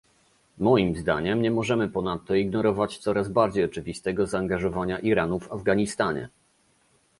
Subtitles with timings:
[0.57, 6.29] Moim zdaniem nie możemy ponadto ignorować coraz bardziej oczywistego zaangażowania Iranu w Afganistanie